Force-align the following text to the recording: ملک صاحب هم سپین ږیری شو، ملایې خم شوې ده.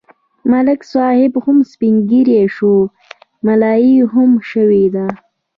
ملک 0.51 0.81
صاحب 0.93 1.33
هم 1.43 1.57
سپین 1.71 1.95
ږیری 2.09 2.39
شو، 2.55 2.75
ملایې 3.45 3.97
خم 4.11 4.31
شوې 4.49 4.85
ده. 4.95 5.05